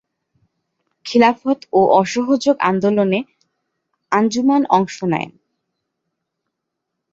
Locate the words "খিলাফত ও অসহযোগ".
1.05-2.55